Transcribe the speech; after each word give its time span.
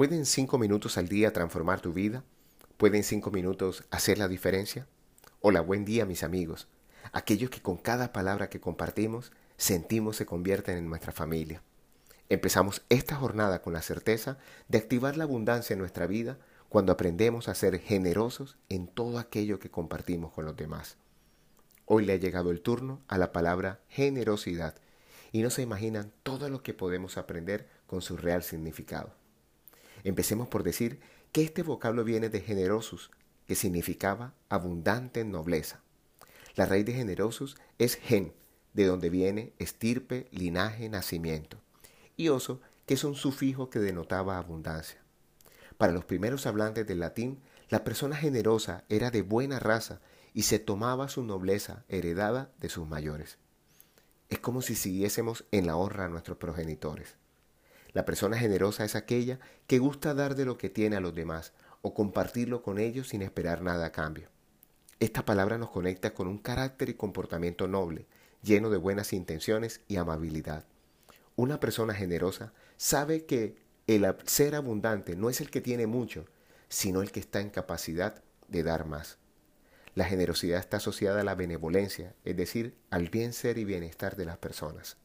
¿Pueden 0.00 0.24
cinco 0.24 0.56
minutos 0.56 0.96
al 0.96 1.08
día 1.08 1.30
transformar 1.30 1.82
tu 1.82 1.92
vida? 1.92 2.24
¿Pueden 2.78 3.04
cinco 3.04 3.30
minutos 3.30 3.84
hacer 3.90 4.16
la 4.16 4.28
diferencia? 4.28 4.86
Hola, 5.42 5.60
buen 5.60 5.84
día 5.84 6.06
mis 6.06 6.22
amigos, 6.22 6.68
aquellos 7.12 7.50
que 7.50 7.60
con 7.60 7.76
cada 7.76 8.10
palabra 8.10 8.48
que 8.48 8.60
compartimos 8.60 9.30
sentimos 9.58 10.16
se 10.16 10.24
convierten 10.24 10.78
en 10.78 10.88
nuestra 10.88 11.12
familia. 11.12 11.62
Empezamos 12.30 12.80
esta 12.88 13.14
jornada 13.14 13.60
con 13.60 13.74
la 13.74 13.82
certeza 13.82 14.38
de 14.68 14.78
activar 14.78 15.18
la 15.18 15.24
abundancia 15.24 15.74
en 15.74 15.80
nuestra 15.80 16.06
vida 16.06 16.38
cuando 16.70 16.92
aprendemos 16.92 17.50
a 17.50 17.54
ser 17.54 17.78
generosos 17.78 18.56
en 18.70 18.86
todo 18.86 19.18
aquello 19.18 19.58
que 19.58 19.70
compartimos 19.70 20.32
con 20.32 20.46
los 20.46 20.56
demás. 20.56 20.96
Hoy 21.84 22.06
le 22.06 22.14
ha 22.14 22.16
llegado 22.16 22.50
el 22.52 22.62
turno 22.62 23.02
a 23.06 23.18
la 23.18 23.32
palabra 23.32 23.80
generosidad 23.90 24.76
y 25.30 25.42
no 25.42 25.50
se 25.50 25.60
imaginan 25.60 26.10
todo 26.22 26.48
lo 26.48 26.62
que 26.62 26.72
podemos 26.72 27.18
aprender 27.18 27.68
con 27.86 28.00
su 28.00 28.16
real 28.16 28.42
significado. 28.42 29.19
Empecemos 30.04 30.48
por 30.48 30.62
decir 30.62 31.00
que 31.32 31.42
este 31.42 31.62
vocablo 31.62 32.04
viene 32.04 32.28
de 32.28 32.40
generosus, 32.40 33.10
que 33.46 33.54
significaba 33.54 34.34
abundante 34.48 35.24
nobleza. 35.24 35.82
La 36.54 36.66
raíz 36.66 36.86
de 36.86 36.92
generosus 36.92 37.56
es 37.78 37.96
gen, 37.96 38.32
de 38.74 38.86
donde 38.86 39.10
viene 39.10 39.52
estirpe, 39.58 40.28
linaje, 40.30 40.88
nacimiento, 40.88 41.60
y 42.16 42.28
oso, 42.28 42.60
que 42.86 42.94
es 42.94 43.04
un 43.04 43.14
sufijo 43.14 43.70
que 43.70 43.78
denotaba 43.78 44.38
abundancia. 44.38 45.00
Para 45.78 45.92
los 45.92 46.04
primeros 46.04 46.46
hablantes 46.46 46.86
del 46.86 47.00
latín, 47.00 47.40
la 47.68 47.84
persona 47.84 48.16
generosa 48.16 48.84
era 48.88 49.10
de 49.10 49.22
buena 49.22 49.58
raza 49.58 50.00
y 50.34 50.42
se 50.42 50.58
tomaba 50.58 51.08
su 51.08 51.22
nobleza 51.22 51.84
heredada 51.88 52.52
de 52.58 52.68
sus 52.68 52.86
mayores. 52.86 53.38
Es 54.28 54.38
como 54.38 54.62
si 54.62 54.74
siguiésemos 54.74 55.44
en 55.50 55.66
la 55.66 55.76
honra 55.76 56.04
a 56.04 56.08
nuestros 56.08 56.38
progenitores. 56.38 57.16
La 57.92 58.04
persona 58.04 58.38
generosa 58.38 58.84
es 58.84 58.94
aquella 58.94 59.40
que 59.66 59.78
gusta 59.78 60.14
dar 60.14 60.34
de 60.34 60.44
lo 60.44 60.58
que 60.58 60.70
tiene 60.70 60.96
a 60.96 61.00
los 61.00 61.14
demás 61.14 61.52
o 61.82 61.94
compartirlo 61.94 62.62
con 62.62 62.78
ellos 62.78 63.08
sin 63.08 63.22
esperar 63.22 63.62
nada 63.62 63.86
a 63.86 63.92
cambio. 63.92 64.28
Esta 65.00 65.24
palabra 65.24 65.58
nos 65.58 65.70
conecta 65.70 66.12
con 66.12 66.28
un 66.28 66.38
carácter 66.38 66.90
y 66.90 66.94
comportamiento 66.94 67.66
noble, 67.66 68.06
lleno 68.42 68.70
de 68.70 68.76
buenas 68.76 69.12
intenciones 69.12 69.80
y 69.88 69.96
amabilidad. 69.96 70.66
Una 71.36 71.58
persona 71.58 71.94
generosa 71.94 72.52
sabe 72.76 73.24
que 73.24 73.56
el 73.86 74.06
ser 74.26 74.54
abundante 74.54 75.16
no 75.16 75.30
es 75.30 75.40
el 75.40 75.50
que 75.50 75.60
tiene 75.60 75.86
mucho, 75.86 76.26
sino 76.68 77.02
el 77.02 77.10
que 77.10 77.20
está 77.20 77.40
en 77.40 77.50
capacidad 77.50 78.22
de 78.48 78.62
dar 78.62 78.86
más. 78.86 79.18
La 79.94 80.04
generosidad 80.04 80.60
está 80.60 80.76
asociada 80.76 81.22
a 81.22 81.24
la 81.24 81.34
benevolencia, 81.34 82.14
es 82.24 82.36
decir, 82.36 82.76
al 82.90 83.08
bien 83.08 83.32
ser 83.32 83.58
y 83.58 83.64
bienestar 83.64 84.16
de 84.16 84.26
las 84.26 84.38
personas. 84.38 84.98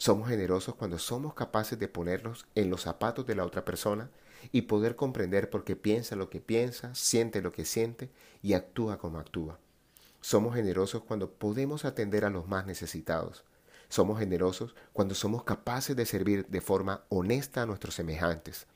Somos 0.00 0.30
generosos 0.30 0.76
cuando 0.76 0.98
somos 0.98 1.34
capaces 1.34 1.78
de 1.78 1.86
ponernos 1.86 2.46
en 2.54 2.70
los 2.70 2.80
zapatos 2.80 3.26
de 3.26 3.34
la 3.34 3.44
otra 3.44 3.66
persona 3.66 4.08
y 4.50 4.62
poder 4.62 4.96
comprender 4.96 5.50
por 5.50 5.62
qué 5.62 5.76
piensa 5.76 6.16
lo 6.16 6.30
que 6.30 6.40
piensa, 6.40 6.94
siente 6.94 7.42
lo 7.42 7.52
que 7.52 7.66
siente 7.66 8.08
y 8.40 8.54
actúa 8.54 8.96
como 8.96 9.18
actúa. 9.18 9.58
Somos 10.22 10.54
generosos 10.54 11.02
cuando 11.02 11.30
podemos 11.30 11.84
atender 11.84 12.24
a 12.24 12.30
los 12.30 12.48
más 12.48 12.64
necesitados. 12.64 13.44
Somos 13.90 14.18
generosos 14.18 14.74
cuando 14.94 15.14
somos 15.14 15.44
capaces 15.44 15.94
de 15.94 16.06
servir 16.06 16.46
de 16.46 16.62
forma 16.62 17.04
honesta 17.10 17.60
a 17.60 17.66
nuestros 17.66 17.94
semejantes. 17.94 18.66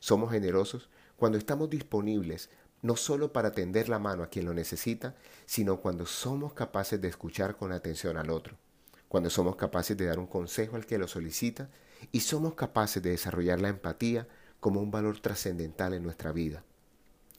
Somos 0.00 0.32
generosos 0.32 0.90
cuando 1.16 1.38
estamos 1.38 1.70
disponibles 1.70 2.50
no 2.80 2.96
solo 2.96 3.32
para 3.32 3.52
tender 3.52 3.88
la 3.88 4.00
mano 4.00 4.24
a 4.24 4.30
quien 4.30 4.46
lo 4.46 4.52
necesita, 4.52 5.14
sino 5.46 5.80
cuando 5.80 6.06
somos 6.06 6.54
capaces 6.54 7.00
de 7.00 7.06
escuchar 7.06 7.56
con 7.56 7.70
atención 7.70 8.16
al 8.16 8.30
otro, 8.30 8.56
cuando 9.12 9.28
somos 9.28 9.56
capaces 9.56 9.94
de 9.94 10.06
dar 10.06 10.18
un 10.18 10.26
consejo 10.26 10.74
al 10.74 10.86
que 10.86 10.96
lo 10.96 11.06
solicita 11.06 11.68
y 12.12 12.20
somos 12.20 12.54
capaces 12.54 13.02
de 13.02 13.10
desarrollar 13.10 13.60
la 13.60 13.68
empatía 13.68 14.26
como 14.58 14.80
un 14.80 14.90
valor 14.90 15.20
trascendental 15.20 15.92
en 15.92 16.02
nuestra 16.02 16.32
vida. 16.32 16.64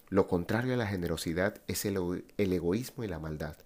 Lo 0.10 0.28
contrario 0.28 0.76
a 0.76 0.78
la 0.78 0.86
generosidad 0.86 1.64
es 1.66 1.86
el, 1.86 2.26
el, 2.38 2.54
egoísmo 2.54 3.04
y 3.04 3.08
la 3.08 3.18
maldad. 3.18 3.58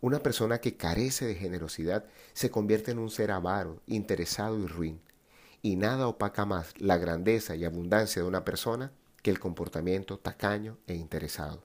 Una 0.00 0.20
persona 0.20 0.62
que 0.62 0.78
carece 0.78 1.26
de 1.26 1.34
generosidad 1.34 2.06
se 2.32 2.50
convierte 2.50 2.92
en 2.92 2.98
un 2.98 3.10
ser 3.10 3.30
avaro, 3.30 3.82
interesado 3.86 4.58
y 4.58 4.66
ruin, 4.66 4.98
y 5.60 5.76
nada 5.76 6.08
opaca 6.08 6.46
más 6.46 6.72
la 6.80 6.96
grandeza 6.96 7.56
y 7.56 7.66
abundancia 7.66 8.22
de 8.22 8.28
una 8.28 8.46
persona 8.46 8.90
que 9.20 9.30
el 9.30 9.38
comportamiento 9.38 10.18
tacaño 10.18 10.78
e 10.86 10.94
interesado. 10.94 11.62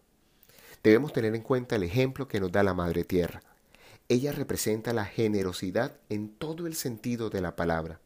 Debemos 0.83 1.13
tener 1.13 1.33
en 1.33 1.41
cuenta 1.41 1.77
el 1.77 1.83
ejemplo 1.83 2.27
que 2.27 2.41
nos 2.41 2.51
da 2.51 2.63
la 2.63 2.73
Madre 2.73 3.05
Tierra. 3.05 3.41
Ella 4.09 4.31
representa 4.31 4.93
la 4.93 5.05
generosidad 5.05 5.97
en 6.09 6.29
todo 6.29 6.67
el 6.67 6.75
sentido 6.75 7.29
de 7.29 7.41
la 7.41 7.55
palabra. 7.55 7.99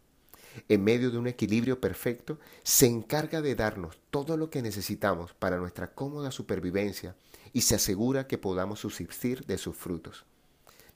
En 0.70 0.84
medio 0.84 1.12
de 1.12 1.18
un 1.18 1.28
equilibrio 1.28 1.80
perfecto, 1.80 2.40
se 2.64 2.88
encarga 2.88 3.42
de 3.42 3.56
darnos 3.56 3.98
todo 4.10 4.38
lo 4.38 4.50
que 4.50 4.62
necesitamos 4.62 5.34
para 5.34 5.58
nuestra 5.58 5.94
cómoda 5.94 6.32
supervivencia 6.32 7.16
y 7.54 7.62
se 7.62 7.76
asegura 7.76 8.28
que 8.28 8.38
podamos 8.38 8.80
subsistir 8.80 9.46
de 9.46 9.58
sus 9.58 9.76
frutos. 9.76 10.26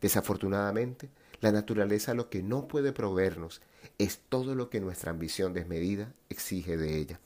Desafortunadamente, 0.01 1.09
la 1.41 1.51
naturaleza 1.51 2.13
lo 2.13 2.29
que 2.29 2.43
no 2.43 2.67
puede 2.67 2.91
proveernos 2.91 3.61
es 3.97 4.19
todo 4.29 4.55
lo 4.55 4.69
que 4.69 4.79
nuestra 4.79 5.11
ambición 5.11 5.53
desmedida 5.53 6.13
exige 6.29 6.77
de 6.77 6.97
ella. 6.97 7.19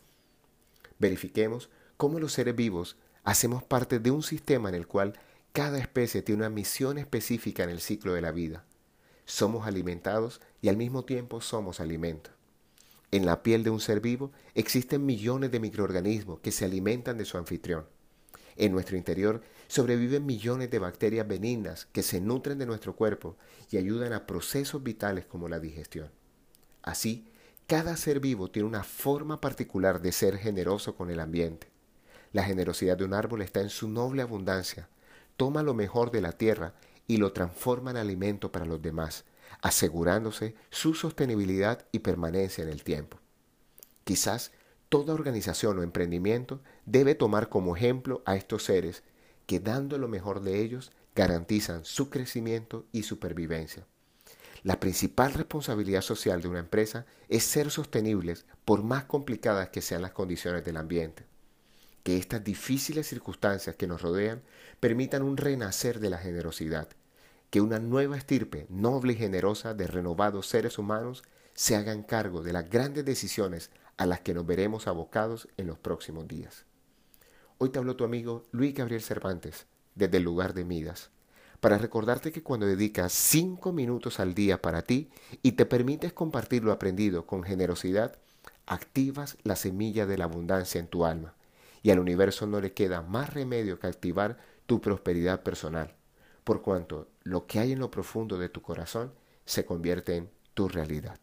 Verifiquemos 1.00 1.70
cómo 1.98 2.20
los 2.20 2.34
seres 2.34 2.56
vivos 2.56 2.98
hacemos 3.24 3.64
parte 3.64 4.00
de 4.00 4.12
un 4.12 4.24
sistema 4.24 4.70
en 4.70 4.76
el 4.76 4.88
cual 4.88 5.14
cada 5.56 5.80
especie 5.80 6.22
tiene 6.22 6.42
una 6.42 6.50
misión 6.50 6.98
específica 6.98 7.64
en 7.64 7.70
el 7.70 7.80
ciclo 7.80 8.14
de 8.14 8.20
la 8.20 8.34
vida. 8.34 8.66
Somos 9.24 9.66
alimentados 9.66 10.42
y 10.62 10.68
al 10.68 10.76
mismo 10.76 11.06
tiempo 11.06 11.40
somos 11.40 11.80
alimento. 11.80 12.30
En 13.10 13.26
la 13.26 13.42
piel 13.42 13.64
de 13.64 13.70
un 13.70 13.80
ser 13.80 14.02
vivo 14.02 14.34
existen 14.54 15.06
millones 15.06 15.52
de 15.52 15.62
microorganismos 15.62 16.42
que 16.42 16.52
se 16.52 16.66
alimentan 16.66 17.18
de 17.18 17.24
su 17.24 17.38
anfitrión. 17.38 17.86
En 18.58 18.74
nuestro 18.74 18.98
interior 18.98 19.44
sobreviven 19.70 20.26
millones 20.26 20.70
de 20.72 20.80
bacterias 20.80 21.26
benignas 21.26 21.86
que 21.86 22.04
se 22.04 22.20
nutren 22.20 22.58
de 22.58 22.66
nuestro 22.66 22.98
cuerpo 22.98 23.38
y 23.72 23.78
ayudan 23.78 24.12
a 24.12 24.28
procesos 24.28 24.84
vitales 24.84 25.26
como 25.26 25.48
la 25.48 25.62
digestión. 25.62 26.12
Así, 26.84 27.30
cada 27.66 27.96
ser 27.96 28.20
vivo 28.20 28.52
tiene 28.52 28.68
una 28.68 28.84
forma 28.84 29.40
particular 29.40 30.02
de 30.02 30.12
ser 30.12 30.38
generoso 30.38 30.98
con 30.98 31.12
el 31.12 31.22
ambiente. 31.22 31.70
La 32.34 32.44
generosidad 32.44 32.98
de 32.98 33.06
un 33.06 33.14
árbol 33.14 33.42
está 33.42 33.62
en 33.62 33.70
su 33.70 33.88
noble 33.88 34.22
abundancia. 34.22 34.90
Toma 35.38 35.64
lo 35.64 35.74
mejor 35.74 36.12
de 36.12 36.22
la 36.22 36.32
tierra 36.32 36.74
y 37.08 37.18
lo 37.18 37.34
transforma 37.34 37.92
en 37.92 37.98
alimento 37.98 38.52
para 38.52 38.66
los 38.66 38.82
demás, 38.82 39.26
asegurándose 39.62 40.56
su 40.70 40.94
sostenibilidad 40.94 41.86
y 41.92 42.00
permanencia 42.00 42.64
en 42.64 42.70
el 42.70 42.84
tiempo. 42.84 43.20
Quizás 44.04 44.52
toda 44.90 45.14
organización 45.14 45.80
o 45.80 45.84
emprendimiento 45.84 46.62
debe 46.86 47.16
tomar 47.16 47.50
como 47.50 47.76
ejemplo 47.76 48.22
a 48.26 48.36
estos 48.36 48.64
seres 48.64 49.04
que 49.46 49.60
dando 49.60 49.98
lo 49.98 50.08
mejor 50.08 50.42
de 50.42 50.62
ellos 50.62 50.92
garantizan 51.16 51.86
su 51.86 52.10
crecimiento 52.10 52.86
y 52.92 53.04
supervivencia. 53.04 53.86
La 54.64 54.80
principal 54.80 55.34
responsabilidad 55.34 56.02
social 56.02 56.42
de 56.42 56.48
una 56.48 56.60
empresa 56.60 57.06
es 57.30 57.44
ser 57.44 57.70
sostenibles 57.70 58.46
por 58.66 58.84
más 58.84 59.06
complicadas 59.06 59.70
que 59.70 59.82
sean 59.82 60.02
las 60.02 60.12
condiciones 60.12 60.66
del 60.66 60.78
ambiente. 60.78 61.26
Que 62.06 62.18
estas 62.18 62.44
difíciles 62.44 63.08
circunstancias 63.08 63.76
que 63.78 63.88
nos 63.88 64.04
rodean 64.04 64.44
permitan 64.80 65.24
un 65.24 65.38
renacer 65.38 66.00
de 66.00 66.12
la 66.12 66.20
generosidad, 66.20 66.88
que 67.50 67.62
una 67.62 67.80
nueva 67.80 68.16
estirpe 68.16 68.68
noble 68.70 69.14
y 69.14 69.16
generosa 69.16 69.74
de 69.74 69.88
renovados 69.88 70.46
seres 70.46 70.78
humanos 70.78 71.24
se 71.56 71.76
hagan 71.76 72.04
cargo 72.04 72.44
de 72.44 72.54
las 72.54 72.70
grandes 72.70 73.06
decisiones 73.06 73.72
a 73.98 74.06
las 74.06 74.20
que 74.20 74.36
nos 74.36 74.46
veremos 74.46 74.86
abocados 74.86 75.48
en 75.58 75.66
los 75.66 75.80
próximos 75.80 76.28
días. 76.28 76.66
Hoy 77.58 77.70
te 77.70 77.80
habló 77.80 77.96
tu 77.96 78.04
amigo 78.04 78.44
Luis 78.52 78.76
Gabriel 78.76 79.02
Cervantes, 79.02 79.66
desde 79.96 80.18
el 80.18 80.24
lugar 80.24 80.54
de 80.54 80.64
Midas 80.64 81.10
para 81.60 81.80
recordarte 81.80 82.32
que 82.32 82.44
cuando 82.44 82.68
dedicas 82.68 83.14
cinco 83.14 83.72
minutos 83.74 84.20
al 84.20 84.36
día 84.36 84.62
para 84.62 84.84
ti 84.84 85.10
y 85.42 85.54
te 85.54 85.66
permites 85.66 86.14
compartir 86.14 86.64
lo 86.64 86.72
aprendido 86.72 87.26
con 87.26 87.42
generosidad, 87.42 88.20
activas 88.68 89.38
la 89.42 89.56
semilla 89.56 90.06
de 90.06 90.20
la 90.20 90.26
abundancia 90.26 90.80
en 90.80 90.86
tu 90.86 91.06
alma 91.06 91.34
y 91.86 91.92
al 91.92 92.00
universo 92.00 92.48
no 92.48 92.60
le 92.60 92.74
queda 92.74 93.04
más 93.04 93.32
remedio 93.32 93.78
que 93.78 93.86
activar 93.86 94.40
tu 94.66 94.82
prosperidad 94.82 95.44
personal, 95.44 95.94
por 96.44 96.64
cuanto 96.64 97.10
lo 97.22 97.46
que 97.46 97.60
hay 97.60 97.74
en 97.74 97.80
lo 97.80 97.92
profundo 97.92 98.40
de 98.40 98.50
tu 98.50 98.64
corazón 98.64 99.14
se 99.46 99.66
convierte 99.66 100.16
en 100.16 100.32
tu 100.56 100.68
realidad. 100.68 101.20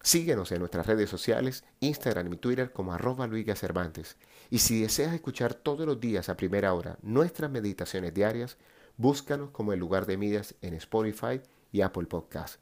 Síguenos 0.00 0.52
en 0.52 0.60
nuestras 0.60 0.86
redes 0.86 1.10
sociales, 1.10 1.64
Instagram 1.80 2.32
y 2.32 2.36
Twitter 2.36 2.70
como 2.70 2.92
arroba 2.92 3.26
Luiga 3.26 3.56
Cervantes. 3.56 4.16
Y 4.50 4.60
si 4.60 4.80
deseas 4.80 5.12
escuchar 5.12 5.54
todos 5.54 5.84
los 5.84 5.98
días 5.98 6.28
a 6.28 6.36
primera 6.36 6.74
hora 6.74 6.96
nuestras 7.02 7.50
meditaciones 7.50 8.14
diarias, 8.14 8.56
Búscanos 9.00 9.50
como 9.50 9.72
el 9.72 9.78
lugar 9.78 10.06
de 10.06 10.16
Midas 10.16 10.56
en 10.60 10.74
Spotify 10.74 11.40
y 11.70 11.82
Apple 11.82 12.06
Podcast. 12.06 12.60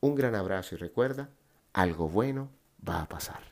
Un 0.00 0.14
gran 0.14 0.34
abrazo 0.34 0.74
y 0.74 0.78
recuerda, 0.78 1.30
algo 1.72 2.08
bueno 2.08 2.50
va 2.86 3.02
a 3.02 3.08
pasar. 3.08 3.42